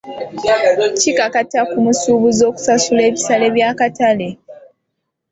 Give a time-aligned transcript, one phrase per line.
[1.01, 4.29] Kikakata ku musuubuzi okusasula ebisale by'akatale.